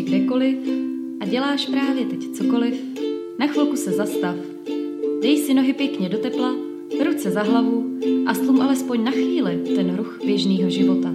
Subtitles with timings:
[0.00, 0.56] jsi kdekoliv
[1.20, 2.74] a děláš právě teď cokoliv,
[3.38, 4.36] na chvilku se zastav.
[5.22, 6.54] Dej si nohy pěkně do tepla,
[7.04, 11.14] ruce za hlavu a slum alespoň na chvíli ten ruch běžného života.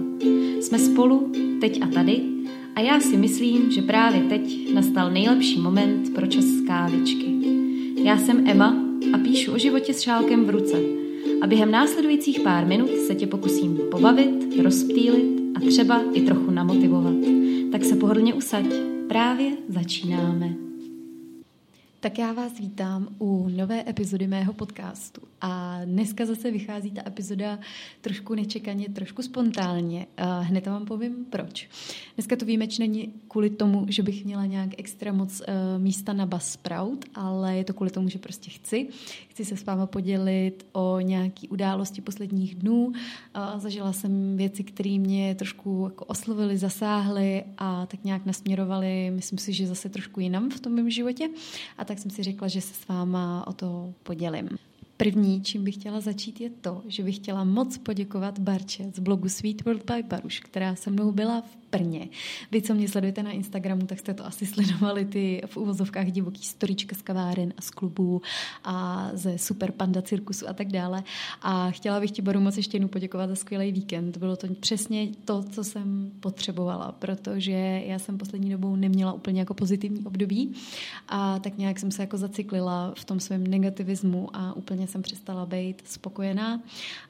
[0.60, 2.22] Jsme spolu, teď a tady,
[2.74, 7.26] a já si myslím, že právě teď nastal nejlepší moment pro čas kávičky.
[8.04, 10.76] Já jsem Emma a píšu o životě s šálkem v ruce.
[11.40, 17.45] A během následujících pár minut se tě pokusím pobavit, rozptýlit a třeba i trochu namotivovat.
[17.76, 18.64] Tak se pohodlně usaď.
[19.08, 20.54] Právě začínáme.
[22.06, 25.20] Tak já vás vítám u nové epizody mého podcastu.
[25.40, 27.58] A dneska zase vychází ta epizoda
[28.00, 30.06] trošku nečekaně, trošku spontánně.
[30.40, 31.68] Hned vám povím proč.
[32.14, 36.26] Dneska to výjimeč není kvůli tomu, že bych měla nějak extra moc uh, místa na
[36.26, 38.88] Buzzsprout, ale je to kvůli tomu, že prostě chci.
[39.28, 42.92] Chci se s váma podělit o nějaké události posledních dnů.
[43.56, 49.52] Zažila jsem věci, které mě trošku jako oslovily, zasáhly a tak nějak nasměrovaly, myslím si,
[49.52, 51.28] že zase trošku jinam v tom mém životě.
[51.78, 54.48] A tak jsem si řekla, že se s váma o to podělím.
[54.96, 59.28] První, čím bych chtěla začít, je to, že bych chtěla moc poděkovat Barče z blogu
[59.28, 62.08] Sweet World by Baruš, která se mnou byla v Brně.
[62.52, 66.42] Vy, co mě sledujete na Instagramu, tak jste to asi sledovali ty v uvozovkách divoký
[66.42, 68.22] storička z kaváren a z klubů
[68.64, 71.02] a ze Super Panda cirkusu a tak dále.
[71.42, 74.16] A chtěla bych ti, Boru, moc ještě jednou poděkovat za skvělý víkend.
[74.16, 79.54] Bylo to přesně to, co jsem potřebovala, protože já jsem poslední dobou neměla úplně jako
[79.54, 80.52] pozitivní období
[81.08, 85.46] a tak nějak jsem se jako zaciklila v tom svém negativismu a úplně jsem přestala
[85.46, 86.60] být spokojená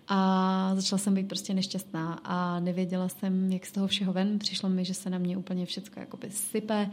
[0.09, 4.39] a začala jsem být prostě nešťastná a nevěděla jsem, jak z toho všeho ven.
[4.57, 6.91] Přišlo mi, že se na mě úplně všechno jakoby sype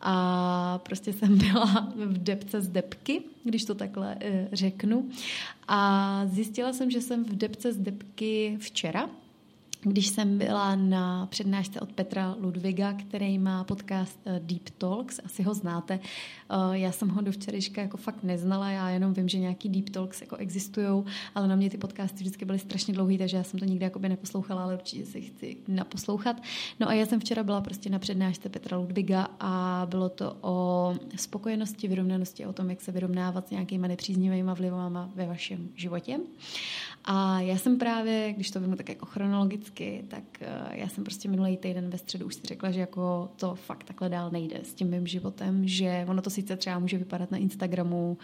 [0.00, 5.08] a prostě jsem byla v depce z depky, když to takhle e, řeknu.
[5.68, 9.10] A zjistila jsem, že jsem v depce z depky včera,
[9.80, 15.42] když jsem byla na přednášce od Petra Ludviga, který má podcast eh, Deep Talks, asi
[15.42, 16.00] ho znáte.
[16.50, 19.90] Eh, já jsem ho do včerejška jako fakt neznala, já jenom vím, že nějaký Deep
[19.90, 21.04] Talks jako existují,
[21.34, 24.08] ale na mě ty podcasty vždycky byly strašně dlouhý, takže já jsem to nikdy jakoby
[24.08, 26.42] neposlouchala, ale určitě si chci naposlouchat.
[26.80, 30.94] No a já jsem včera byla prostě na přednášce Petra Ludviga a bylo to o
[31.16, 36.18] spokojenosti, vyrovnanosti, o tom, jak se vyrovnávat s nějakýma nepříznivými vlivama ve vašem životě.
[37.08, 41.28] A já jsem právě, když to vím tak jako chronologicky, tak uh, já jsem prostě
[41.28, 44.74] minulý týden ve středu už si řekla, že jako to fakt takhle dál nejde s
[44.74, 48.18] tím mým životem, že ono to sice třeba může vypadat na Instagramu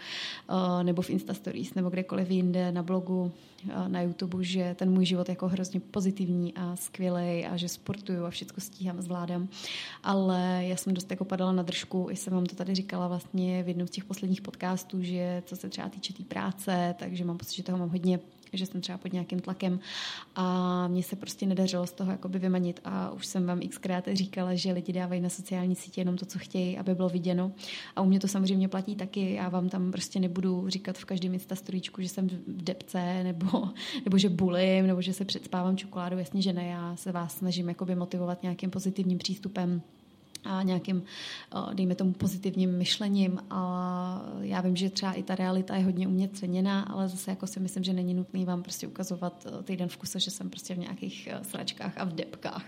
[0.49, 3.31] uh, nebo v Instastories nebo kdekoliv jinde na blogu,
[3.65, 7.69] uh, na YouTube, že ten můj život je jako hrozně pozitivní a skvělý a že
[7.69, 9.47] sportuju a všechno stíhám, zvládám.
[10.03, 13.63] Ale já jsem dost jako padala na držku, i jsem vám to tady říkala vlastně
[13.63, 17.25] v jednom z těch posledních podcastů, že co se třeba týče té tý práce, takže
[17.25, 18.19] mám pocit, že toho mám hodně
[18.57, 19.79] že jsem třeba pod nějakým tlakem
[20.35, 24.55] a mně se prostě nedařilo z toho jakoby vymanit a už jsem vám xkrát říkala,
[24.55, 27.51] že lidi dávají na sociální sítě jenom to, co chtějí, aby bylo viděno.
[27.95, 31.33] A u mě to samozřejmě platí taky, já vám tam prostě nebudu říkat v každém
[31.33, 33.69] Insta storíčku, že jsem v depce nebo,
[34.05, 37.69] nebo že bulím, nebo že se předspávám čokoládu, jasně, že ne, já se vás snažím
[37.69, 39.81] jakoby motivovat nějakým pozitivním přístupem
[40.43, 41.03] a nějakým,
[41.73, 43.39] dejme tomu, pozitivním myšlením.
[43.49, 47.47] A já vím, že třeba i ta realita je hodně umě ceněná, ale zase jako
[47.47, 50.77] si myslím, že není nutný vám prostě ukazovat týden v kuse, že jsem prostě v
[50.77, 52.65] nějakých sračkách a v depkách.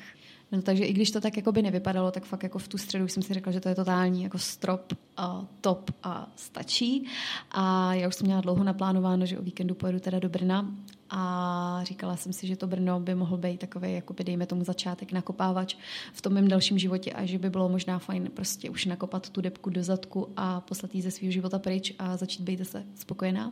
[0.52, 3.08] No, takže i když to tak jako by nevypadalo, tak fakt jako v tu středu
[3.08, 7.08] jsem si řekla, že to je totální jako strop, a top a stačí.
[7.52, 10.76] A já už jsem měla dlouho naplánováno, že o víkendu pojedu teda do Brna
[11.18, 14.64] a říkala jsem si, že to Brno by mohl být takový, jako by dejme tomu
[14.64, 15.76] začátek nakopávač
[16.14, 19.42] v tom mém dalším životě a že by bylo možná fajn prostě už nakopat tu
[19.42, 23.52] depku do zadku a poslat jí ze svého života pryč a začít být zase spokojená.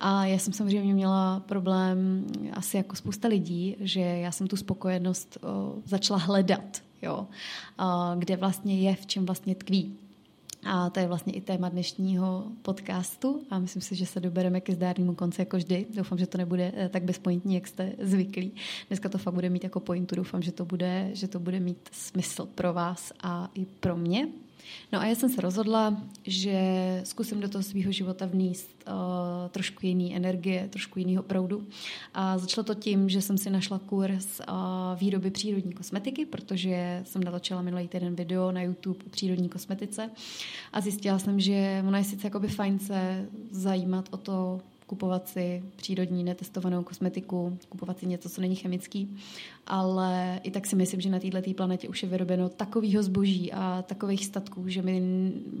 [0.00, 5.38] A já jsem samozřejmě měla problém asi jako spousta lidí, že já jsem tu spokojenost
[5.42, 7.26] o, začala hledat, jo,
[7.78, 9.96] a, kde vlastně je, v čem vlastně tkví.
[10.64, 14.74] A to je vlastně i téma dnešního podcastu a myslím si, že se dobereme ke
[14.74, 15.86] zdárnému konci jako vždy.
[15.94, 18.52] Doufám, že to nebude eh, tak bezpointní, jak jste zvyklí.
[18.88, 20.14] Dneska to fakt bude mít jako pointu.
[20.14, 24.28] Doufám, že to bude, že to bude mít smysl pro vás a i pro mě.
[24.92, 26.60] No a já jsem se rozhodla, že
[27.04, 28.92] zkusím do toho svého života vníst uh,
[29.50, 31.66] trošku jiný energie, trošku jiného proudu.
[32.14, 34.54] A začalo to tím, že jsem si našla kurz uh,
[34.98, 40.10] výroby přírodní kosmetiky, protože jsem natočila minulý týden video na YouTube o přírodní kosmetice
[40.72, 44.60] a zjistila jsem, že ona je sice jakoby fajn se zajímat o to,
[44.92, 49.16] kupovat si přírodní netestovanou kosmetiku, kupovat si něco, co není chemický,
[49.66, 53.84] ale i tak si myslím, že na této planetě už je vyrobeno takového zboží a
[53.88, 55.02] takových statků, že my,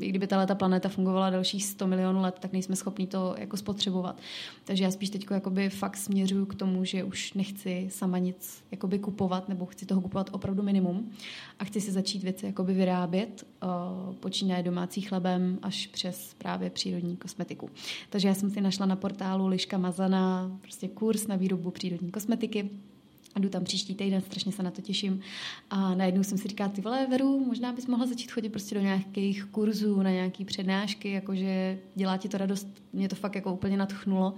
[0.00, 4.16] i kdyby ta planeta fungovala dalších 100 milionů let, tak nejsme schopni to jako spotřebovat.
[4.64, 8.98] Takže já spíš teď jakoby fakt směřuju k tomu, že už nechci sama nic jakoby
[8.98, 11.10] kupovat, nebo chci toho kupovat opravdu minimum
[11.58, 17.16] a chci si začít věci jakoby vyrábět, uh, počínaje domácí chlebem až přes právě přírodní
[17.16, 17.70] kosmetiku.
[18.10, 20.58] Takže já jsem si našla na portálu Liška Mazana.
[20.62, 22.70] Prostě kurz na výrobu přírodní kosmetiky
[23.34, 25.20] a jdu tam příští týden, strašně se na to těším.
[25.70, 28.80] A najednou jsem si říkala, ty vole, Veru, možná bys mohla začít chodit prostě do
[28.80, 32.68] nějakých kurzů, na nějaké přednášky, jakože dělá ti to radost.
[32.92, 34.34] Mě to fakt jako úplně natchnulo,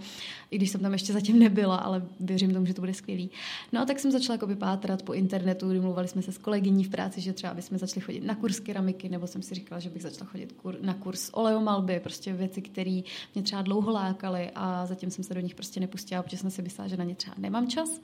[0.50, 3.30] i když jsem tam ještě zatím nebyla, ale věřím tomu, že to bude skvělý.
[3.72, 6.88] No a tak jsem začala jako pátrat po internetu, domluvali jsme se s kolegyní v
[6.88, 10.02] práci, že třeba bychom začali chodit na kurz keramiky, nebo jsem si říkala, že bych
[10.02, 13.00] začala chodit kur, na kurz oleomalby, prostě věci, které
[13.34, 16.62] mě třeba dlouho lákaly a zatím jsem se do nich prostě nepustila, protože jsem si
[16.62, 18.00] myslela, že na ně třeba nemám čas.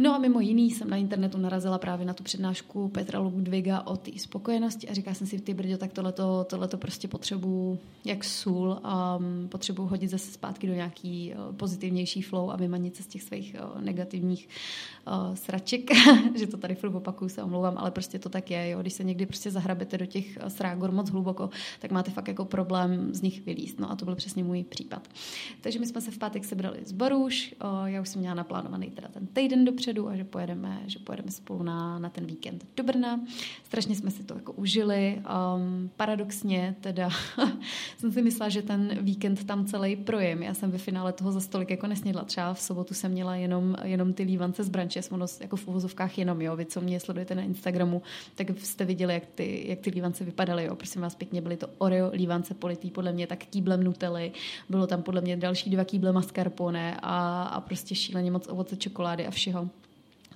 [0.00, 3.96] No a mimo jiný jsem na internetu narazila právě na tu přednášku Petra Ludviga o
[3.96, 8.78] té spokojenosti a říkala jsem si, ty brďo, tak tohleto, tohleto prostě potřebuju jak sůl
[8.82, 13.06] a um, potřebuju hodit zase zpátky do nějaký uh, pozitivnější flow a vymanit se z
[13.06, 14.48] těch svých uh, negativních
[15.06, 15.90] uh, sraček,
[16.38, 18.80] že to tady furt opakuju, se omlouvám, ale prostě to tak je, jo.
[18.80, 23.14] když se někdy prostě zahrabete do těch srágor moc hluboko, tak máte fakt jako problém
[23.14, 23.78] z nich vylíst.
[23.78, 25.08] No a to byl přesně můj případ.
[25.60, 28.90] Takže my jsme se v pátek sebrali z Boruš, uh, já už jsem měla naplánovaný
[28.90, 32.66] teda ten týden dopředu, dopředu a že pojedeme, že pojedeme spolu na, na ten víkend
[32.76, 33.20] do Brna.
[33.64, 35.22] Strašně jsme si to jako užili.
[35.56, 37.10] Um, paradoxně teda
[37.98, 40.42] jsem si myslela, že ten víkend tam celý projem.
[40.42, 42.24] Já jsem ve finále toho za stolik jako nesnědla.
[42.24, 46.18] Třeba v sobotu jsem měla jenom, jenom ty lívance z branče, jsem jako v uvozovkách
[46.18, 46.56] jenom, jo.
[46.56, 48.02] Vy, co mě sledujete na Instagramu,
[48.34, 50.76] tak jste viděli, jak ty, jak ty lívance vypadaly, jo.
[50.76, 54.32] Prosím vás pěkně, byly to Oreo lívance politý, podle mě tak kýblem nutely,
[54.68, 59.26] bylo tam podle mě další dva kýble mascarpone a, a prostě šíleně moc ovoce, čokolády
[59.26, 59.68] a všeho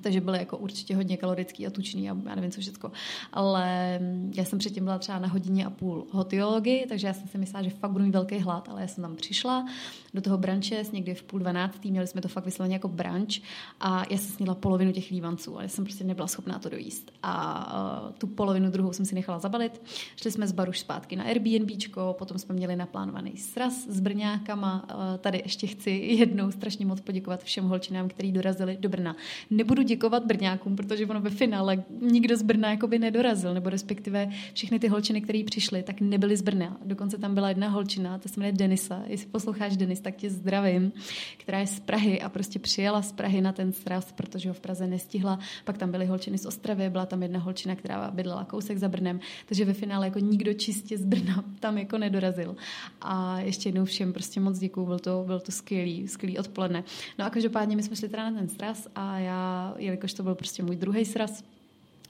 [0.03, 2.93] takže byly jako určitě hodně kalorický a tučný a já nevím co všechno.
[3.33, 4.01] Ale
[4.35, 7.63] já jsem předtím byla třeba na hodině a půl hotiologii, takže já jsem si myslela,
[7.63, 9.67] že fakt budu mít velký hlad, ale já jsem tam přišla
[10.15, 13.41] do toho branče, někdy v půl dvanáctý, měli jsme to fakt vysloveně jako branč
[13.81, 17.13] a já jsem sněla polovinu těch lívanců a já jsem prostě nebyla schopná to dojíst.
[17.23, 19.83] A uh, tu polovinu druhou jsem si nechala zabalit.
[20.17, 24.89] Šli jsme z baru zpátky na Airbnbčko, potom jsme měli naplánovaný sraz s Brňákama.
[24.95, 29.17] Uh, tady ještě chci jednou strašně moc poděkovat všem holčinám, kteří dorazili do Brna.
[29.51, 34.79] Nebudu děkovat Brňákům, protože ono ve finále nikdo z Brna jakoby nedorazil, nebo respektive všechny
[34.79, 36.77] ty holčiny, které přišly, tak nebyly z Brna.
[36.85, 39.03] Dokonce tam byla jedna holčina, ta se jmenuje Denisa.
[39.07, 40.93] Jestli posloucháš Denis, tak tě zdravím,
[41.37, 44.61] která je z Prahy a prostě přijela z Prahy na ten sraz, protože ho v
[44.61, 45.39] Praze nestihla.
[45.65, 49.21] Pak tam byly holčiny z Ostravy, byla tam jedna holčina, která bydlela kousek za Brnem,
[49.47, 52.57] takže ve finále jako nikdo čistě z Brna tam jako nedorazil.
[53.01, 56.85] A ještě jednou všem prostě moc děkuju, byl to, byl to skvělý, skvělý odpoledne.
[57.19, 60.35] No a každopádně my jsme šli teda na ten sraz a já jelikož to byl
[60.35, 61.45] prostě můj druhý sraz,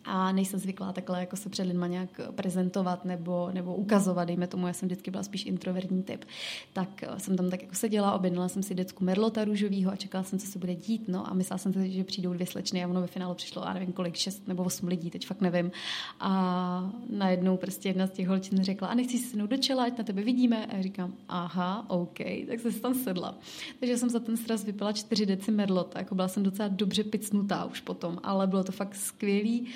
[0.04, 4.66] a nejsem zvyklá takhle jako se před lidma nějak prezentovat nebo, nebo ukazovat, dejme tomu,
[4.66, 6.24] já jsem vždycky byla spíš introvertní typ,
[6.72, 10.24] tak eh, jsem tam tak jako seděla, objednala jsem si děcku Merlota růžovýho a čekala
[10.24, 12.88] jsem, co se bude dít, no a myslela jsem si, že přijdou dvě slečny a
[12.88, 15.72] ono ve finále přišlo, a nevím kolik, šest nebo osm lidí, teď fakt nevím.
[16.20, 19.98] A najednou prostě jedna z těch holčin řekla, a nechci si sednout do čela, ať
[19.98, 20.66] na tebe vidíme.
[20.66, 23.38] A já říkám, aha, OK, tak se tam sedla.
[23.80, 27.64] Takže jsem za ten sraz vypila čtyři deci Merlota, jako byla jsem docela dobře picnutá
[27.64, 29.66] už potom, ale bylo to fakt skvělý.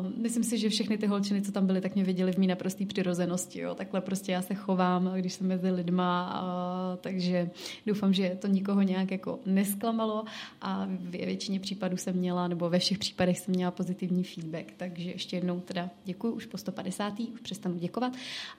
[0.00, 2.46] Um, myslím si, že všechny ty holčiny, co tam byly, tak mě viděli v mý
[2.46, 3.60] naprosté přirozenosti.
[3.60, 3.74] Jo.
[3.74, 7.50] Takhle prostě já se chovám, když jsem mezi lidma, uh, takže
[7.86, 10.24] doufám, že to nikoho nějak jako nesklamalo
[10.60, 14.72] a v většině případů jsem měla, nebo ve všech případech jsem měla pozitivní feedback.
[14.76, 17.20] Takže ještě jednou teda děkuji už po 150.
[17.20, 18.12] už přestanu děkovat.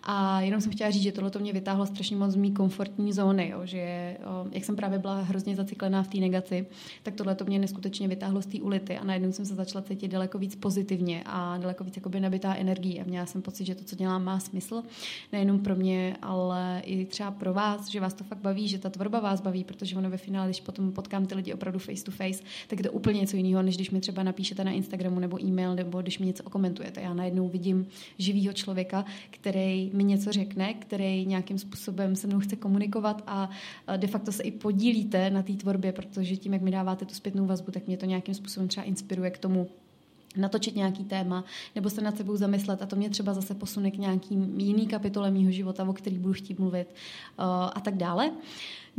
[0.03, 3.13] A jenom jsem chtěla říct, že tohle to mě vytáhlo strašně moc z mý komfortní
[3.13, 6.65] zóny, jo, že um, jak jsem právě byla hrozně zaciklená v té negaci,
[7.03, 10.07] tak tohle to mě neskutečně vytáhlo z té ulity a najednou jsem se začala cítit
[10.07, 13.75] daleko víc pozitivně mě a daleko víc jakoby nabitá energií a měla jsem pocit, že
[13.75, 14.83] to, co dělám, má smysl.
[15.31, 18.89] Nejenom pro mě, ale i třeba pro vás, že vás to fakt baví, že ta
[18.89, 22.11] tvorba vás baví, protože ono ve finále, když potom potkám ty lidi opravdu face to
[22.11, 25.43] face, tak je to úplně něco jiného, než když mi třeba napíšete na Instagramu nebo
[25.45, 27.01] e-mail, nebo když mi něco okomentujete.
[27.01, 27.87] Já najednou vidím
[28.17, 33.49] živého člověka, který mi něco řekne, který nějakým způsobem se mnou chce komunikovat a
[33.97, 37.45] de facto se i podílíte na té tvorbě, protože tím, jak mi dáváte tu zpětnou
[37.45, 39.67] vazbu, tak mě to nějakým způsobem třeba inspiruje k tomu,
[40.35, 41.43] natočit nějaký téma,
[41.75, 45.31] nebo se nad sebou zamyslet a to mě třeba zase posune k nějakým jiný kapitole
[45.31, 46.87] mýho života, o kterých budu chtít mluvit
[47.39, 48.31] uh, a tak dále.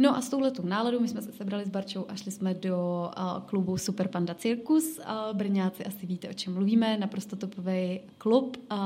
[0.02, 3.10] No a s touhletou náladou my jsme se sebrali s Barčou a šli jsme do
[3.18, 4.98] uh, klubu Super Panda Cirkus.
[4.98, 5.04] Uh,
[5.36, 8.56] Brňáci asi víte, o čem mluvíme, naprosto topový klub.
[8.56, 8.76] Uh,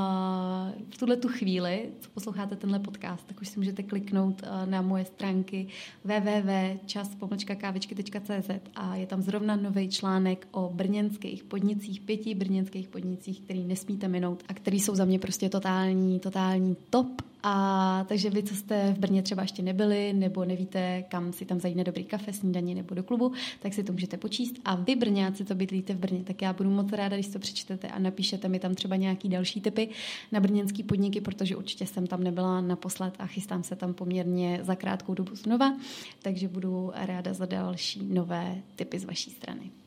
[0.90, 4.82] v tuhle tu chvíli, co posloucháte tenhle podcast, tak už si můžete kliknout uh, na
[4.82, 5.68] moje stránky
[6.04, 14.08] www.čas.kávičky.cz a je tam zrovna nový článek o brněnských podnicích, pěti brněnských podnicích, který nesmíte
[14.08, 18.92] minout a který jsou za mě prostě totální, totální top a takže vy, co jste
[18.92, 22.74] v Brně třeba ještě nebyli, nebo nevíte, kam si tam zajít na dobrý kafe, snídaní
[22.74, 24.56] nebo do klubu, tak si to můžete počíst.
[24.64, 27.88] A vy, Brňáci, co bydlíte v Brně, tak já budu moc ráda, když to přečtete
[27.88, 29.88] a napíšete mi tam třeba nějaký další typy
[30.32, 34.74] na brněnský podniky, protože určitě jsem tam nebyla naposled a chystám se tam poměrně za
[34.74, 35.76] krátkou dobu znova,
[36.22, 39.83] takže budu ráda za další nové typy z vaší strany.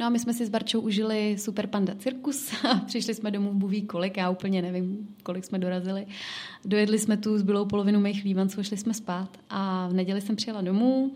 [0.00, 3.50] No a my jsme si s Barčou užili Super Panda cirkus a přišli jsme domů
[3.50, 6.06] v buví kolik, já úplně nevím, kolik jsme dorazili.
[6.64, 10.60] Dojedli jsme tu zbylou polovinu mých vývanců, šli jsme spát a v neděli jsem přijela
[10.60, 11.14] domů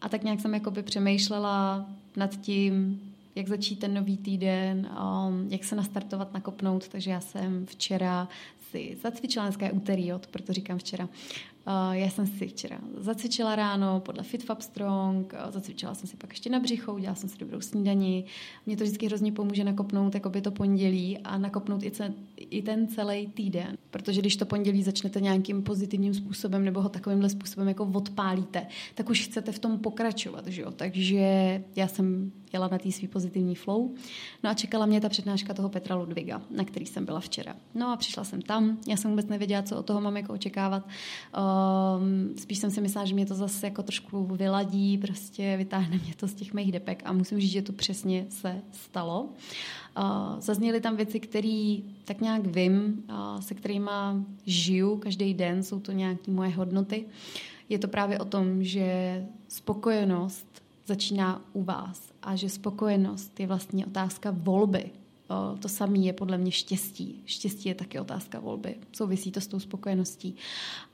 [0.00, 3.00] a tak nějak jsem jakoby přemýšlela nad tím,
[3.34, 4.90] jak začít ten nový týden,
[5.28, 6.88] um, jak se nastartovat, nakopnout.
[6.88, 8.28] Takže já jsem včera
[8.70, 11.08] si zacvičila dneska úterý, od, proto říkám včera.
[11.68, 16.30] Uh, já jsem si včera zacvičila ráno podle FitFab Strong, uh, zacvičila jsem si pak
[16.30, 18.24] ještě na břicho, udělala jsem si dobrou snídani.
[18.66, 22.62] Mě to vždycky hrozně pomůže nakopnout jako by to pondělí a nakopnout i, ce, i
[22.62, 23.76] ten celý týden.
[23.90, 29.10] Protože když to pondělí začnete nějakým pozitivním způsobem nebo ho takovýmhle způsobem jako odpálíte, tak
[29.10, 30.46] už chcete v tom pokračovat.
[30.46, 30.70] Že jo?
[30.70, 33.90] Takže já jsem jela na tý svý pozitivní flow.
[34.44, 37.56] No a čekala mě ta přednáška toho Petra Ludviga, na který jsem byla včera.
[37.74, 40.88] No a přišla jsem tam, já jsem vůbec nevěděla, co od toho mám jako očekávat.
[41.58, 46.14] Um, spíš jsem si myslela, že mě to zase jako trošku vyladí, prostě vytáhne mě
[46.16, 49.22] to z těch mých depek a musím říct, že to přesně se stalo.
[49.98, 53.90] Uh, zazněly tam věci, které tak nějak vím, uh, se kterými
[54.46, 57.06] žiju každý den, jsou to nějaké moje hodnoty.
[57.68, 63.86] Je to právě o tom, že spokojenost začíná u vás a že spokojenost je vlastně
[63.86, 64.90] otázka volby.
[65.60, 67.22] To samé je podle mě štěstí.
[67.26, 68.74] Štěstí je taky otázka volby.
[68.92, 70.36] Souvisí to s tou spokojeností.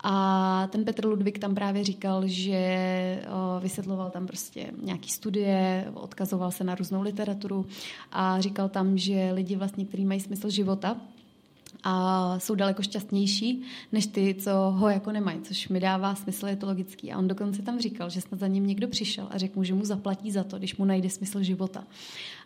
[0.05, 3.23] A ten Petr Ludvík tam právě říkal, že
[3.61, 7.67] vysvětloval tam prostě nějaký studie, odkazoval se na různou literaturu
[8.12, 10.97] a říkal tam, že lidi vlastně, kteří mají smysl života,
[11.83, 13.62] a jsou daleko šťastnější
[13.93, 17.12] než ty, co ho jako nemají, což mi dává smysl, je to logický.
[17.12, 19.75] A on dokonce tam říkal, že snad za ním někdo přišel a řekl mu, že
[19.75, 21.85] mu zaplatí za to, když mu najde smysl života.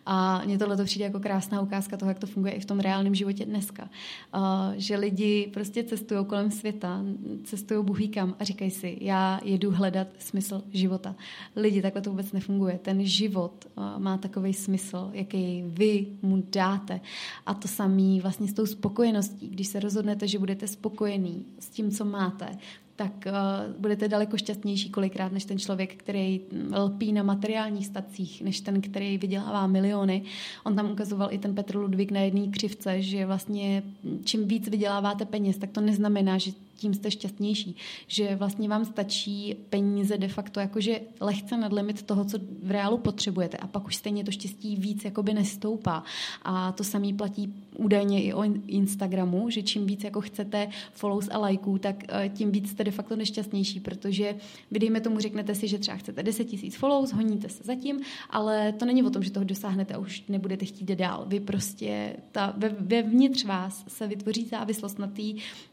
[0.05, 2.79] A mně tohle to přijde jako krásná ukázka toho, jak to funguje i v tom
[2.79, 3.89] reálném životě dneska.
[4.35, 4.41] Uh,
[4.77, 7.01] že lidi prostě cestují kolem světa,
[7.43, 11.15] cestují buhý kam a říkají si, já jedu hledat smysl života.
[11.55, 12.79] Lidi, takhle to vůbec nefunguje.
[12.81, 13.65] Ten život
[13.97, 17.01] má takový smysl, jaký vy mu dáte.
[17.45, 19.18] A to samý vlastně s tou spokojeností.
[19.41, 22.49] Když se rozhodnete, že budete spokojený s tím, co máte,
[22.95, 26.41] tak uh, budete daleko šťastnější kolikrát než ten člověk, který
[26.73, 30.23] lpí na materiálních stacích, než ten, který vydělává miliony.
[30.63, 33.83] On tam ukazoval i ten Petr Ludvík na jedné křivce, že vlastně
[34.23, 37.75] čím víc vyděláváte peněz, tak to neznamená, že tím jste šťastnější.
[38.07, 42.97] Že vlastně vám stačí peníze de facto jakože lehce nad limit toho, co v reálu
[42.97, 46.03] potřebujete a pak už stejně to štěstí víc jakoby nestoupá.
[46.41, 51.37] A to samý platí údajně i o Instagramu, že čím víc jako chcete follows a
[51.37, 54.35] lajků, tak eh, tím víc jste de facto nešťastnější, protože
[54.71, 58.73] vy dejme tomu řeknete si, že třeba chcete 10 tisíc follows, honíte se zatím, ale
[58.73, 61.25] to není o tom, že toho dosáhnete a už nebudete chtít dál.
[61.27, 65.23] Vy prostě ta, ve, vevnitř vás se vytvoří závislost na té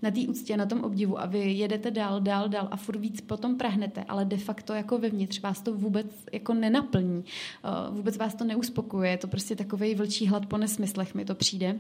[0.03, 3.21] na tý úctě, na tom obdivu a vy jedete dál, dál, dál a furt víc
[3.21, 7.25] potom prahnete, ale de facto jako vevnitř vás to vůbec jako nenaplní.
[7.65, 11.35] Uh, vůbec vás to neuspokuje, je to prostě takový vlčí hlad po nesmyslech mi to
[11.35, 11.77] přijde.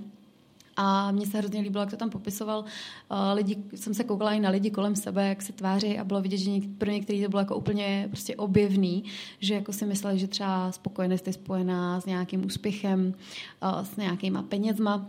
[0.76, 2.60] A mně se hrozně líbilo, jak to tam popisoval.
[2.60, 6.20] Uh, lidi, jsem se koukala i na lidi kolem sebe, jak se tváří a bylo
[6.20, 9.04] vidět, že pro některý to bylo jako úplně prostě objevný,
[9.40, 13.14] že jako si mysleli, že třeba spokojenost je spojená s nějakým úspěchem,
[13.62, 15.06] uh, s nějakýma penězma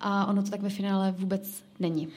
[0.00, 2.08] a ono to tak ve finále vůbec není.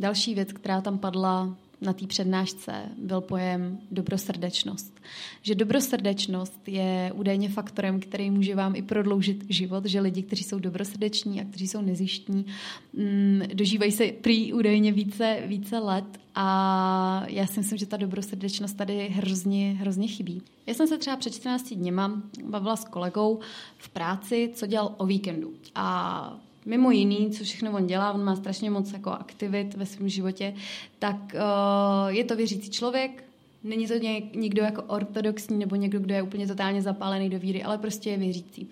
[0.00, 5.00] Další věc, která tam padla na té přednášce, byl pojem dobrosrdečnost.
[5.42, 10.58] Že dobrosrdečnost je údajně faktorem, který může vám i prodloužit život, že lidi, kteří jsou
[10.58, 12.46] dobrosrdeční a kteří jsou nezištní,
[12.92, 18.76] mm, dožívají se prý údajně více, více let a já si myslím, že ta dobrosrdečnost
[18.76, 20.42] tady hrozně, hrozně chybí.
[20.66, 23.40] Já jsem se třeba před 14 dněma bavila s kolegou
[23.78, 25.52] v práci, co dělal o víkendu.
[25.74, 30.08] A mimo jiný, co všechno on dělá, on má strašně moc jako aktivit ve svém
[30.08, 30.54] životě,
[30.98, 33.24] tak uh, je to věřící člověk,
[33.64, 33.94] Není to
[34.34, 38.16] někdo jako ortodoxní nebo někdo, kdo je úplně totálně zapálený do víry, ale prostě je
[38.16, 38.68] věřící.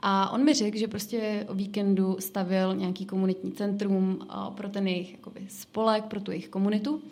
[0.00, 4.88] A on mi řekl, že prostě o víkendu stavil nějaký komunitní centrum uh, pro ten
[4.88, 7.02] jejich jakoby, spolek, pro tu jejich komunitu.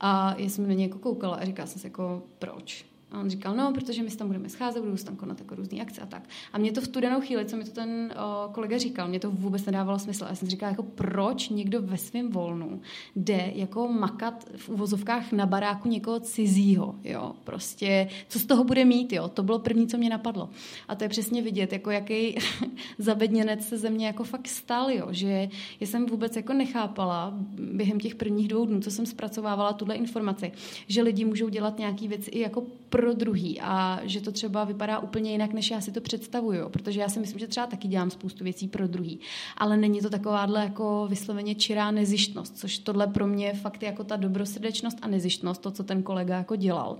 [0.00, 2.84] A já jsem na něj jako koukala a říkala jsem si jako, proč?
[3.10, 5.54] A on říkal, no, protože my se tam budeme scházet, budou se tam konat jako
[5.54, 6.28] různé akce a tak.
[6.52, 9.20] A mě to v tu danou chvíli, co mi to ten o, kolega říkal, mě
[9.20, 10.24] to vůbec nedávalo smysl.
[10.24, 12.80] A já jsem říkala, jako proč někdo ve svém volnu
[13.16, 18.84] jde jako makat v uvozovkách na baráku někoho cizího, jo, prostě, co z toho bude
[18.84, 20.50] mít, jo, to bylo první, co mě napadlo.
[20.88, 22.36] A to je přesně vidět, jako jaký
[22.98, 25.48] zabedněnec se ze mě jako fakt stal, jo, že
[25.80, 27.34] já jsem vůbec jako nechápala
[27.72, 30.52] během těch prvních dvou dnů, co jsem zpracovávala tuhle informaci,
[30.88, 34.98] že lidi můžou dělat nějaký věci i jako pro druhý a že to třeba vypadá
[34.98, 38.10] úplně jinak, než já si to představuju, protože já si myslím, že třeba taky dělám
[38.10, 39.20] spoustu věcí pro druhý,
[39.56, 44.04] ale není to takováhle jako vysloveně čirá nezištnost, což tohle pro mě fakt je jako
[44.04, 46.96] ta dobrosrdečnost a nezištnost, to, co ten kolega jako dělal.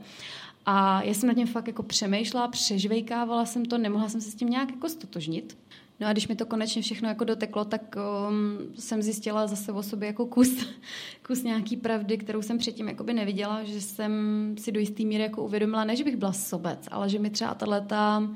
[0.66, 4.34] A já jsem nad něm fakt jako přemýšlela, přežvejkávala jsem to, nemohla jsem se s
[4.34, 5.58] tím nějak jako stotožnit.
[6.00, 7.96] No a když mi to konečně všechno jako doteklo, tak
[8.28, 10.66] um, jsem zjistila zase o sobě jako kus,
[11.26, 14.12] kus nějaký pravdy, kterou jsem předtím jakoby neviděla, že jsem
[14.58, 17.54] si do jistý míry jako uvědomila, ne, že bych byla sobec, ale že mi třeba
[17.54, 18.28] tato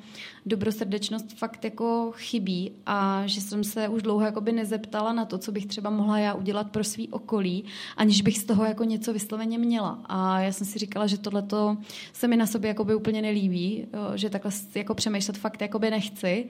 [0.47, 5.53] dobrosrdečnost fakt jako chybí a že jsem se už dlouho jakoby nezeptala na to, co
[5.53, 7.65] bych třeba mohla já udělat pro svý okolí,
[7.97, 10.03] aniž bych z toho jako něco vysloveně měla.
[10.07, 11.77] A já jsem si říkala, že tohleto
[12.13, 16.47] se mi na sobě jakoby úplně nelíbí, že takhle jako přemýšlet fakt jakoby nechci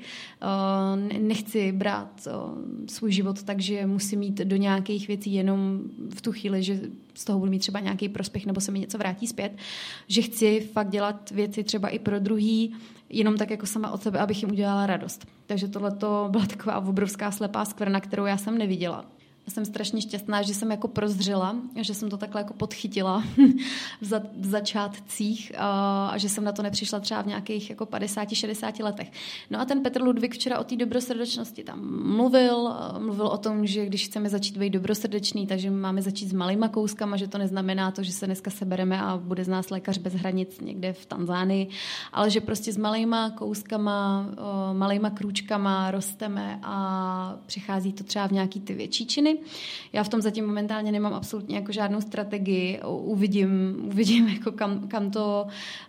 [1.19, 2.29] nechci brát
[2.89, 5.81] svůj život tak, že musím jít do nějakých věcí jenom
[6.15, 6.81] v tu chvíli, že
[7.15, 9.53] z toho budu mít třeba nějaký prospěch nebo se mi něco vrátí zpět,
[10.09, 12.75] že chci fakt dělat věci třeba i pro druhý,
[13.13, 15.27] jenom tak jako sama od sebe, abych jim udělala radost.
[15.47, 15.91] Takže tohle
[16.29, 19.05] byla taková obrovská slepá skvrna, kterou já jsem neviděla
[19.53, 23.25] jsem strašně šťastná, že jsem jako prozřela, že jsem to takhle jako podchytila
[24.01, 28.85] v, za, v začátcích a, že jsem na to nepřišla třeba v nějakých jako 50-60
[28.85, 29.13] letech.
[29.51, 31.81] No a ten Petr Ludvík včera o té dobrosrdečnosti tam
[32.17, 36.69] mluvil, mluvil o tom, že když chceme začít být dobrosrdečný, takže máme začít s malýma
[36.69, 40.15] kouskama, že to neznamená to, že se dneska sebereme a bude z nás lékař bez
[40.15, 41.69] hranic někde v Tanzánii,
[42.13, 44.27] ale že prostě s malýma kouskama,
[44.73, 49.39] malýma krůčkama rosteme a přichází to třeba v nějaký ty větší činy
[49.93, 52.81] já v tom zatím momentálně nemám absolutně jako žádnou strategii.
[52.87, 55.47] Uvidím, uvidím jako kam, kam to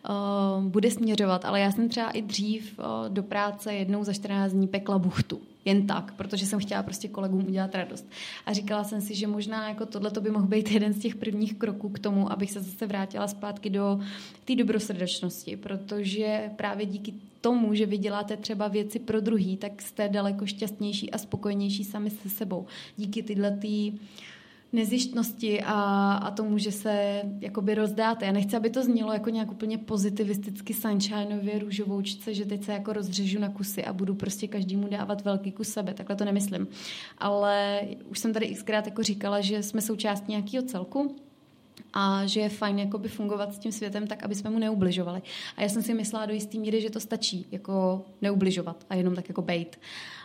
[0.09, 4.51] uh, bude směřovat, ale já jsem třeba i dřív uh, do práce jednou za 14
[4.51, 8.09] dní pekla buchtu jen tak, protože jsem chtěla prostě kolegům udělat radost.
[8.45, 11.53] A říkala jsem si, že možná jako tohle by mohl být jeden z těch prvních
[11.55, 13.99] kroků k tomu, abych se zase vrátila zpátky do
[14.45, 20.09] té dobrosrdečnosti, protože právě díky tomu, že vy děláte třeba věci pro druhý, tak jste
[20.09, 22.65] daleko šťastnější a spokojenější sami se sebou.
[22.97, 23.93] Díky tyhle tý
[24.73, 28.25] nezištnosti a, a tomu, že se jakoby rozdáte.
[28.25, 32.93] Já nechci, aby to znělo jako nějak úplně pozitivisticky sunshineově růžovoučce, že teď se jako
[32.93, 35.93] rozřežu na kusy a budu prostě každému dávat velký kus sebe.
[35.93, 36.67] Takhle to nemyslím.
[37.17, 41.15] Ale už jsem tady xkrát jako říkala, že jsme součástí nějakého celku
[41.93, 45.21] a že je fajn jakoby fungovat s tím světem tak, aby jsme mu neubližovali.
[45.57, 49.15] A já jsem si myslela do jistý míry, že to stačí jako neubližovat a jenom
[49.15, 49.79] tak jako bejt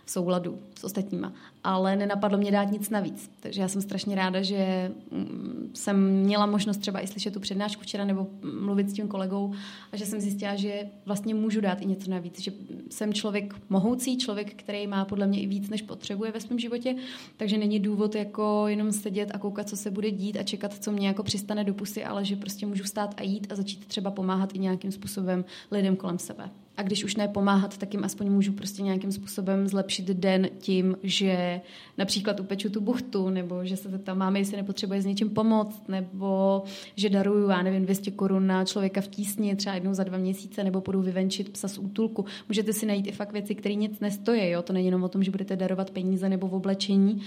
[0.08, 1.32] v souladu s ostatníma.
[1.64, 3.30] Ale nenapadlo mě dát nic navíc.
[3.40, 7.82] Takže já jsem strašně ráda, že mm, jsem měla možnost třeba i slyšet tu přednášku
[7.82, 8.26] včera nebo
[8.60, 9.54] mluvit s tím kolegou
[9.92, 12.40] a že jsem zjistila, že vlastně můžu dát i něco navíc.
[12.40, 12.52] Že
[12.90, 16.94] jsem člověk mohoucí, člověk, který má podle mě i víc, než potřebuje ve svém životě,
[17.36, 20.92] takže není důvod jako jenom sedět a koukat, co se bude dít a čekat, co
[20.92, 24.10] mě jako přistane do pusy, ale že prostě můžu stát a jít a začít třeba
[24.10, 28.30] pomáhat i nějakým způsobem lidem kolem sebe a když už ne pomáhat, tak jim aspoň
[28.30, 31.60] můžu prostě nějakým způsobem zlepšit den tím, že
[31.98, 36.62] například upeču tu buchtu, nebo že se tam máme, jestli nepotřebuje s něčím pomoct, nebo
[36.96, 40.64] že daruju, já nevím, 200 korun na člověka v tísni třeba jednou za dva měsíce,
[40.64, 42.24] nebo půjdu vyvenčit psa z útulku.
[42.48, 44.62] Můžete si najít i fakt věci, které nic nestojí, jo?
[44.62, 47.22] to není jenom o tom, že budete darovat peníze nebo v oblečení,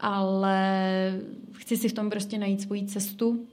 [0.00, 1.20] ale
[1.52, 3.46] chci si v tom prostě najít svoji cestu,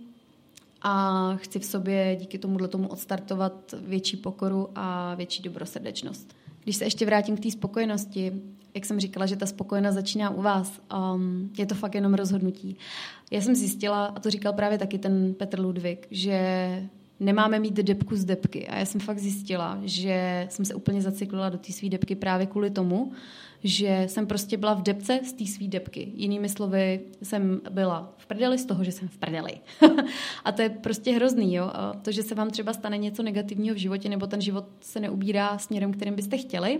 [0.81, 6.35] a chci v sobě díky tomuhle tomu odstartovat větší pokoru a větší dobrosrdečnost.
[6.63, 8.33] Když se ještě vrátím k té spokojenosti,
[8.73, 10.81] jak jsem říkala, že ta spokojenost začíná u vás,
[11.15, 12.77] um, je to fakt jenom rozhodnutí.
[13.31, 16.39] Já jsem zjistila, a to říkal právě taky ten Petr Ludvík, že
[17.19, 18.67] nemáme mít depku z depky.
[18.67, 22.45] A já jsem fakt zjistila, že jsem se úplně zacyklila do té své depky právě
[22.47, 23.11] kvůli tomu,
[23.63, 26.11] že jsem prostě byla v depce z té své depky.
[26.15, 29.51] Jinými slovy, jsem byla v prdeli z toho, že jsem v prdeli.
[30.45, 31.71] a to je prostě hrozný, jo.
[31.73, 34.99] A to, že se vám třeba stane něco negativního v životě, nebo ten život se
[34.99, 36.79] neubírá směrem, kterým byste chtěli,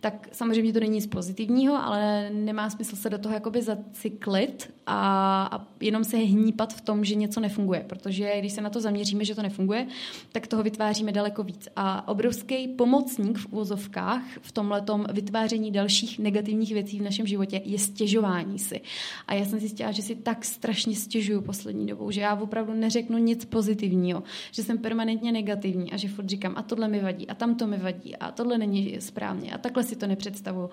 [0.00, 5.42] tak samozřejmě to není nic pozitivního, ale nemá smysl se do toho jakoby zacyklit a,
[5.52, 9.24] a jenom se hnípat v tom, že něco nefunguje, protože když se na to zaměříme,
[9.24, 9.86] že to nefunguje,
[10.32, 11.68] tak toho vytváříme daleko víc.
[11.76, 17.78] A obrovský pomocník v úvozovkách v tomhle vytváření dalších negativních věcí v našem životě je
[17.78, 18.80] stěžování si.
[19.26, 23.18] A já jsem zjistila, že si tak strašně stěžuju poslední dobou, že já opravdu neřeknu
[23.18, 27.34] nic pozitivního, že jsem permanentně negativní a že furt říkám, a tohle mi vadí, a
[27.34, 30.70] tam to mi vadí, a tohle není správně, a takhle si to nepředstavuju.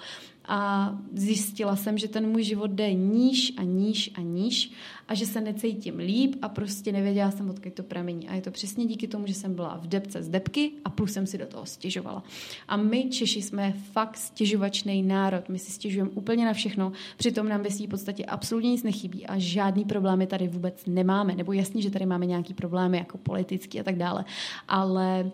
[0.48, 4.72] A zjistila jsem, že ten můj život jde níž a níž a níž
[5.08, 8.28] a že se necítím líp a prostě nevěděla jsem, odkud to pramení.
[8.28, 11.14] A je to přesně díky tomu, že jsem byla v depce z depky a plus
[11.14, 12.24] jsem si do toho stěžovala.
[12.68, 15.50] A my Češi jsme fakt stěžovačný národ.
[15.50, 19.38] My si stěžujeme úplně na všechno, přitom nám ve v podstatě absolutně nic nechybí a
[19.38, 21.36] žádný problémy tady vůbec nemáme.
[21.36, 24.26] Nebo jasně, že tady máme nějaký problémy jako politický a tak dále,
[24.68, 25.32] ale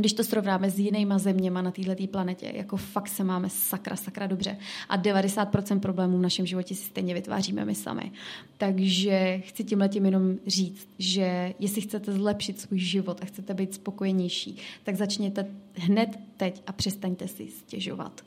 [0.00, 4.26] když to srovnáme s jinýma zeměma na této planetě, jako fakt se máme sakra, sakra
[4.26, 4.56] dobře.
[4.88, 8.12] A 90% problémů v našem životě si stejně vytváříme my sami.
[8.58, 13.74] Takže chci tím letím jenom říct, že jestli chcete zlepšit svůj život a chcete být
[13.74, 18.20] spokojenější, tak začněte hned teď a přestaňte si stěžovat.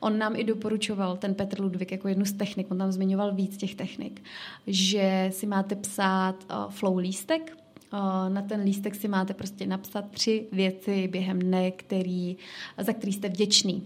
[0.00, 3.56] On nám i doporučoval, ten Petr Ludvík, jako jednu z technik, on tam zmiňoval víc
[3.56, 4.22] těch technik,
[4.66, 7.63] že si máte psát uh, flow lístek,
[8.28, 12.36] na ten lístek si máte prostě napsat tři věci během dne, který,
[12.78, 13.82] za který jste vděčný.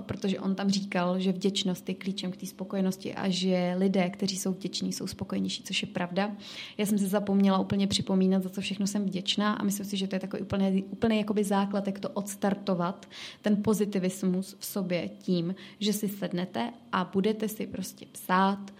[0.00, 4.36] Protože on tam říkal, že vděčnost je klíčem k té spokojenosti a že lidé, kteří
[4.36, 6.36] jsou vděční, jsou spokojenější, což je pravda.
[6.78, 10.06] Já jsem se zapomněla úplně připomínat, za co všechno jsem vděčná a myslím si, že
[10.06, 13.06] to je takový úplně, úplně jakoby základ, jak to odstartovat,
[13.42, 18.70] ten pozitivismus v sobě tím, že si sednete a budete si prostě psát,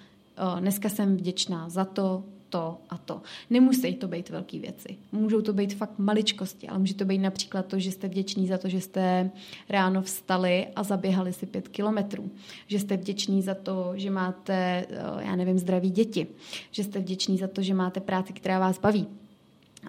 [0.61, 3.23] dneska jsem vděčná za to, to a to.
[3.51, 4.97] Nemusí to být velké věci.
[5.13, 8.59] Můžou to být fakt maličkosti, ale může to být například to, že jste vděční za
[8.59, 9.31] to, že jste
[9.69, 12.31] ráno vstali a zaběhali si pět kilometrů.
[12.67, 16.27] Že jste vděční za to, že máte, eh, já nevím, zdraví děti.
[16.71, 19.89] Že jste vděční za to, že máte práci, která vás baví eh,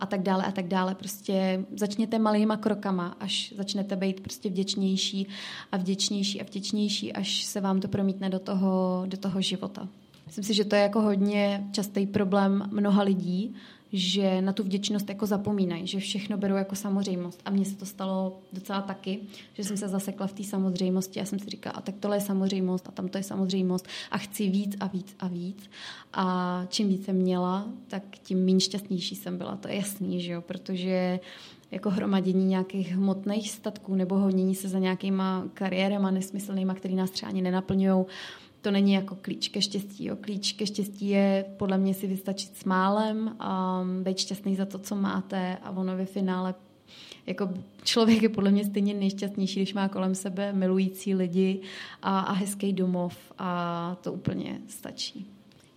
[0.00, 0.94] a tak dále a tak dále.
[0.94, 5.26] Prostě začněte malýma krokama, až začnete být prostě vděčnější
[5.72, 9.88] a vděčnější a vděčnější, až se vám to promítne do toho, do toho života.
[10.30, 13.54] Myslím si, že to je jako hodně častý problém mnoha lidí,
[13.92, 17.42] že na tu vděčnost jako zapomínají, že všechno berou jako samozřejmost.
[17.44, 19.20] A mně se to stalo docela taky,
[19.52, 22.20] že jsem se zasekla v té samozřejmosti a jsem si říkala, a tak tohle je
[22.20, 25.70] samozřejmost a tam to je samozřejmost a chci víc a víc a víc.
[26.12, 29.56] A čím víc jsem měla, tak tím méně šťastnější jsem byla.
[29.56, 31.20] To je jasný, že jo, protože
[31.70, 37.28] jako hromadění nějakých hmotných statků nebo honění se za nějakýma kariérama nesmyslnýma, který nás třeba
[37.28, 38.04] ani nenaplňují,
[38.60, 40.04] to není jako klíč ke štěstí.
[40.04, 40.16] Jo.
[40.16, 44.78] Klíč ke štěstí je podle mě si vystačit s málem a být šťastný za to,
[44.78, 46.54] co máte a ono ve finále
[47.26, 47.48] jako
[47.84, 51.60] člověk je podle mě stejně nejšťastnější, když má kolem sebe milující lidi
[52.02, 55.26] a, a hezký domov a to úplně stačí.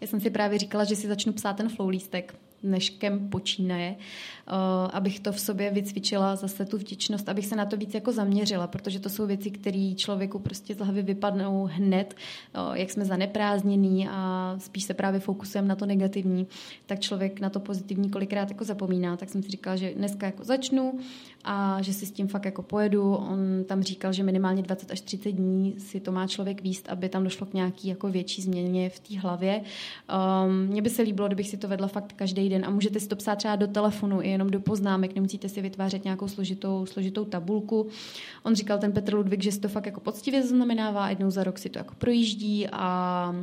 [0.02, 4.52] Já jsem si právě říkala, že si začnu psát ten flow lístek, dneškem počínaje, eh,
[4.94, 8.68] abych to v sobě vycvičila zase tu vděčnost, abych se na to víc jako zaměřila,
[8.68, 12.16] protože to jsou věci, které člověku prostě z hlavy vypadnou hned,
[12.54, 16.48] eh, jak jsme zaneprázdněný a spíš se právě fokusujeme na to negativní,
[16.86, 19.18] tak člověk na to pozitivní kolikrát jako zapomíná.
[19.18, 21.00] Tak jsem si říkala, že dneska jako začnu
[21.44, 23.16] a že si s tím fakt jako pojedu.
[23.16, 27.10] On tam říkal, že minimálně 20 až 30 dní si to má člověk výst, aby
[27.10, 29.62] tam došlo k nějaký jako větší změně v té hlavě.
[30.46, 33.08] Um, mně by se líbilo, kdybych si to vedla fakt každý den a můžete si
[33.08, 37.26] to psát třeba do telefonu i jenom do poznámek, nemusíte si vytvářet nějakou složitou, složitou
[37.26, 37.88] tabulku.
[38.44, 41.60] On říkal ten Petr Ludvík, že si to fakt jako poctivě znamenává, jednou za rok
[41.60, 43.36] si to jako projíždí a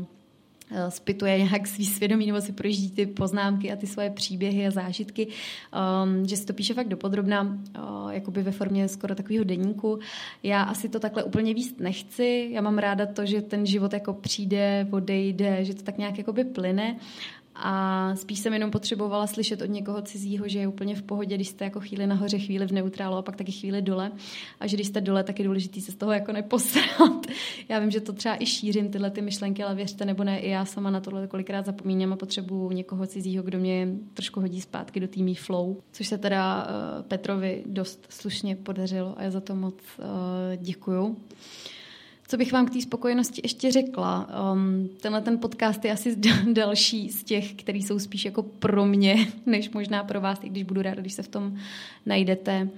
[0.88, 5.27] spituje nějak svý svědomí nebo si projíždí ty poznámky a ty svoje příběhy a zážitky,
[5.27, 9.99] um, že si to píše fakt dopodrobna, uh, jakoby ve formě skoro takového deníku.
[10.42, 14.12] Já asi to takhle úplně víc nechci, já mám ráda to, že ten život jako
[14.12, 16.96] přijde, odejde, že to tak nějak jakoby plyne
[17.62, 21.49] a spíš jsem jenom potřebovala slyšet od někoho cizího, že je úplně v pohodě, když
[21.49, 24.12] jste jako chvíli nahoře, chvíli v neutrálu a pak taky chvíli dole.
[24.61, 27.27] A že když jste dole, tak je důležité se z toho jako neposrat.
[27.68, 30.51] Já vím, že to třeba i šířím tyhle ty myšlenky, ale věřte nebo ne, i
[30.51, 35.01] já sama na tohle kolikrát zapomínám a potřebuju někoho cizího, kdo mě trošku hodí zpátky
[35.01, 39.55] do týmí flow, což se teda uh, Petrovi dost slušně podařilo a já za to
[39.55, 40.05] moc uh,
[40.57, 41.16] děkuju.
[42.31, 44.29] Co bych vám k té spokojenosti ještě řekla?
[44.53, 46.16] Um, tenhle ten podcast je asi
[46.53, 49.16] další z těch, který jsou spíš jako pro mě,
[49.47, 51.57] než možná pro vás, i když budu ráda, když se v tom
[52.07, 52.69] najdete.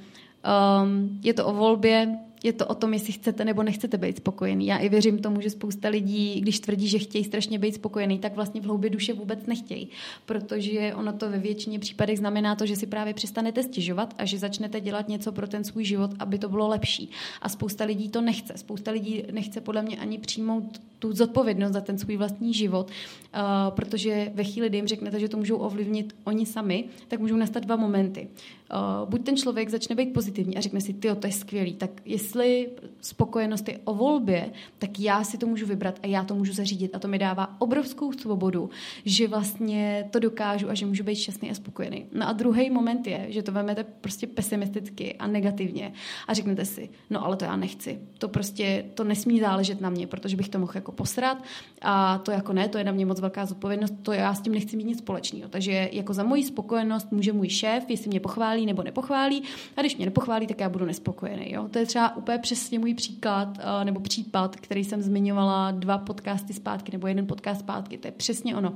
[0.83, 4.67] Um, je to o volbě, je to o tom, jestli chcete nebo nechcete být spokojený.
[4.67, 8.35] Já i věřím tomu, že spousta lidí, když tvrdí, že chtějí strašně být spokojený, tak
[8.35, 9.89] vlastně v hloubě duše vůbec nechtějí.
[10.27, 14.39] Protože ono to ve většině případech znamená to, že si právě přestanete stěžovat a že
[14.39, 17.11] začnete dělat něco pro ten svůj život, aby to bylo lepší.
[17.43, 18.53] A spousta lidí to nechce.
[18.57, 23.41] Spousta lidí nechce podle mě ani přijmout tu zodpovědnost za ten svůj vlastní život, uh,
[23.75, 27.65] protože ve chvíli, kdy jim řeknete, že to můžou ovlivnit oni sami, tak můžou nastat
[27.65, 28.29] dva momenty.
[28.73, 31.91] Uh, buď ten člověk začne být pozitivní a řekne si, ty, to je skvělý, tak
[32.05, 32.69] jest, jestli
[33.01, 36.95] spokojenost je o volbě, tak já si to můžu vybrat a já to můžu zařídit
[36.95, 38.71] a to mi dává obrovskou svobodu,
[39.05, 42.07] že vlastně to dokážu a že můžu být šťastný a spokojený.
[42.13, 45.93] No a druhý moment je, že to vezmete prostě pesimisticky a negativně
[46.29, 47.99] a řeknete si, no ale to já nechci.
[48.19, 51.43] To prostě, to nesmí záležet na mě, protože bych to mohl jako posrat
[51.83, 54.53] a to jako ne, to je na mě moc velká zodpovědnost, to já s tím
[54.53, 55.49] nechci mít nic společného.
[55.49, 59.43] Takže jako za moji spokojenost může můj šéf, jestli mě pochválí nebo nepochválí
[59.77, 61.53] a když mě nepochválí, tak já budu nespokojený.
[61.53, 61.69] Jo?
[61.69, 66.53] To je třeba úplně přesně můj příklad uh, nebo případ, který jsem zmiňovala dva podcasty
[66.53, 67.99] zpátky nebo jeden podcast zpátky.
[67.99, 68.75] To je přesně ono.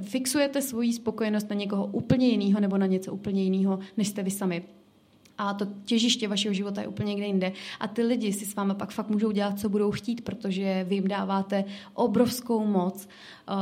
[0.00, 4.30] Fixujete svoji spokojenost na někoho úplně jiného nebo na něco úplně jiného, než jste vy
[4.30, 4.62] sami
[5.38, 7.52] a to těžiště vašeho života je úplně někde jinde.
[7.80, 10.94] A ty lidi si s vámi pak fakt můžou dělat, co budou chtít, protože vy
[10.94, 13.08] jim dáváte obrovskou moc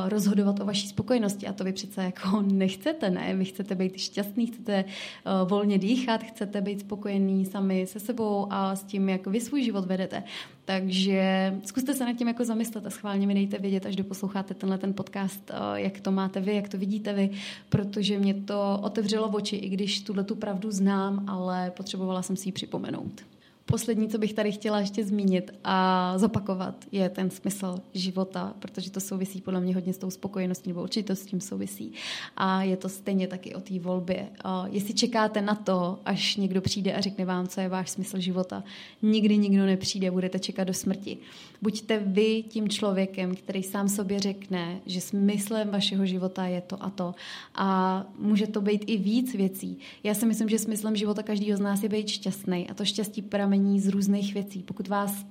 [0.09, 1.46] rozhodovat o vaší spokojenosti.
[1.46, 3.35] A to vy přece jako nechcete, ne?
[3.35, 8.77] Vy chcete být šťastný, chcete uh, volně dýchat, chcete být spokojený sami se sebou a
[8.77, 10.22] s tím, jak vy svůj život vedete.
[10.64, 14.79] Takže zkuste se nad tím jako zamyslet a schválně mi dejte vědět, až doposloucháte tenhle
[14.79, 17.31] ten podcast, uh, jak to máte vy, jak to vidíte vy,
[17.68, 22.49] protože mě to otevřelo oči, i když tuhle tu pravdu znám, ale potřebovala jsem si
[22.49, 23.36] ji připomenout.
[23.67, 29.01] Poslední, co bych tady chtěla ještě zmínit a zopakovat, je ten smysl života, protože to
[29.01, 31.93] souvisí podle mě hodně s tou spokojeností, nebo určitě to s tím souvisí.
[32.37, 34.29] A je to stejně taky o té volbě.
[34.71, 38.65] Jestli čekáte na to, až někdo přijde a řekne vám, co je váš smysl života,
[39.03, 41.19] nikdy nikdo nepřijde, budete čekat do smrti.
[41.63, 46.91] Buďte vy tím člověkem, který sám sobě řekne, že smyslem vašeho života je to a
[46.91, 47.15] to.
[47.55, 49.79] A může to být i víc věcí.
[50.05, 53.23] Já si myslím, že smyslem života každého z nás je být šťastný a to štěstí
[53.23, 54.62] pramení z různých věcí.
[54.62, 55.27] Pokud vás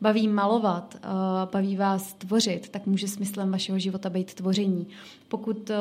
[0.00, 1.08] baví malovat, eh,
[1.52, 4.86] baví vás tvořit, tak může smyslem vašeho života být tvoření.
[5.28, 5.76] Pokud eh,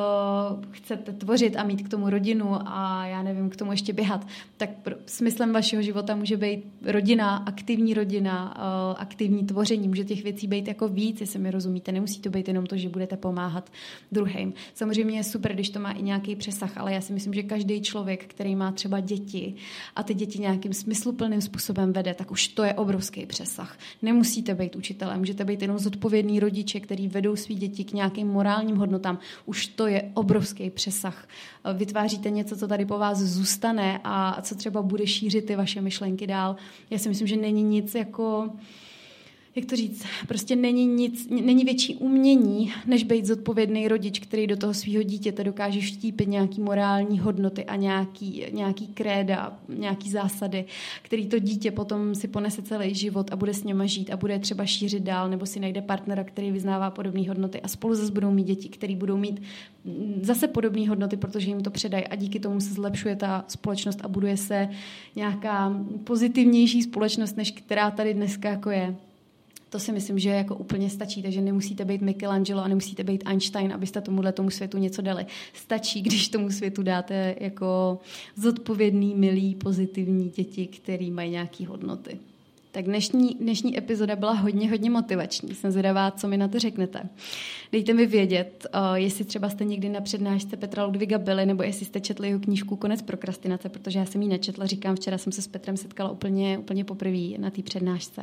[0.72, 4.28] chcete tvořit a mít k tomu rodinu a já nevím, k tomu ještě běhat,
[4.58, 4.70] tak
[5.06, 9.88] smyslem vašeho života může být rodina, aktivní rodina, eh, aktivní tvoření.
[9.88, 11.92] Může těch věcí být jako víc, jestli mi rozumíte.
[11.92, 13.70] Nemusí to být jenom to, že budete pomáhat
[14.12, 14.54] druhým.
[14.74, 17.82] Samozřejmě je super, když to má i nějaký přesah, ale já si myslím, že každý
[17.82, 19.56] člověk, který má třeba děti
[19.96, 23.78] a ty děti nějakým smysluplným způsobem vede, tak už to je obrovský přesah.
[24.10, 28.76] Nemusíte být učitelem, můžete být jenom zodpovědný rodiče, který vedou svý děti k nějakým morálním
[28.76, 29.20] hodnotám.
[29.46, 31.28] Už to je obrovský přesah.
[31.74, 36.28] Vytváříte něco, co tady po vás zůstane a co třeba bude šířit ty vaše myšlenky
[36.28, 36.56] dál.
[36.90, 38.50] Já si myslím, že není nic jako
[39.60, 44.58] jak to říct, prostě není nic, není větší umění, než být zodpovědný rodič, který do
[44.58, 50.66] toho svého dítěte dokáže štípit nějaký morální hodnoty a nějaký, nějaký kréda, nějaký zásady,
[51.02, 54.40] který to dítě potom si ponese celý život a bude s něma žít a bude
[54.40, 58.32] třeba šířit dál, nebo si najde partnera, který vyznává podobné hodnoty a spolu zase budou
[58.32, 59.42] mít děti, který budou mít
[59.86, 64.00] mm, zase podobné hodnoty, protože jim to předají a díky tomu se zlepšuje ta společnost
[64.04, 64.70] a buduje se
[65.16, 68.96] nějaká pozitivnější společnost, než která tady dneska jako je.
[69.70, 73.74] To si myslím, že jako úplně stačí, takže nemusíte být Michelangelo a nemusíte být Einstein,
[73.74, 75.26] abyste tomuhle tomu světu něco dali.
[75.54, 78.00] Stačí, když tomu světu dáte jako
[78.36, 82.20] zodpovědný, milý, pozitivní děti, který mají nějaké hodnoty.
[82.72, 85.56] Tak dnešní, dnešní epizoda byla hodně, hodně motivační.
[85.56, 87.10] Jsem zvědavá, co mi na to řeknete.
[87.72, 91.86] Dejte mi vědět, uh, jestli třeba jste někdy na přednášce Petra Ludviga byli, nebo jestli
[91.86, 94.66] jste četli jeho knížku Konec prokrastinace, protože já jsem ji nečetla.
[94.66, 98.22] Říkám, včera jsem se s Petrem setkala úplně, úplně poprvé na té přednášce.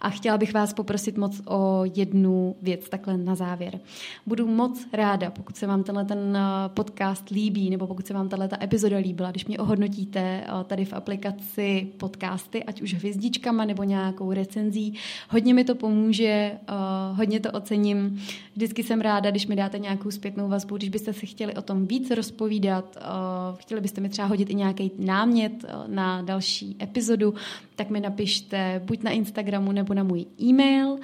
[0.00, 3.80] A chtěla bych vás poprosit moc o jednu věc takhle na závěr.
[4.26, 8.48] Budu moc ráda, pokud se vám tenhle ten podcast líbí, nebo pokud se vám tahle
[8.62, 14.32] epizoda líbila, když mě ohodnotíte uh, tady v aplikaci podcasty, ať už hvězdičkama nebo nějakou
[14.32, 14.94] recenzí.
[15.30, 18.20] Hodně mi to pomůže, uh, hodně to ocením.
[18.54, 21.86] Vždycky jsem ráda, když mi dáte nějakou zpětnou vazbu, když byste si chtěli o tom
[21.86, 27.34] víc rozpovídat, uh, chtěli byste mi třeba hodit i nějaký námět uh, na další epizodu,
[27.76, 30.98] tak mi napište buď na Instagramu nebo na můj e-mail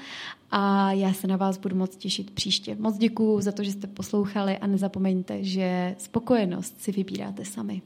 [0.50, 2.76] a já se na vás budu moc těšit příště.
[2.80, 7.82] Moc děkuji za to, že jste poslouchali a nezapomeňte, že spokojenost si vybíráte sami.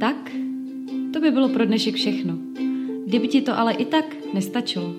[0.00, 0.43] Tak,
[1.14, 2.38] to by bylo pro dnešek všechno.
[3.06, 4.94] Kdyby ti to ale i tak nestačilo,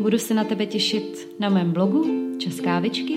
[0.00, 2.06] budu se na tebe těšit na mém blogu
[2.38, 3.16] Českávičky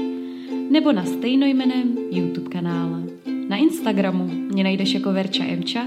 [0.70, 3.04] nebo na stejnojmeném YouTube kanále.
[3.50, 5.86] Na Instagramu mě najdeš jako Verča Emča,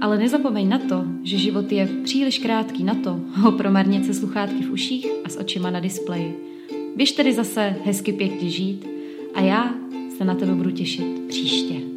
[0.00, 4.64] ale nezapomeň na to, že život je příliš krátký na to ho promarnit se sluchátky
[4.64, 6.36] v uších a s očima na displeji.
[6.96, 8.86] Běž tedy zase hezky pěkně žít
[9.34, 9.74] a já
[10.16, 11.93] se na tebe budu těšit příště.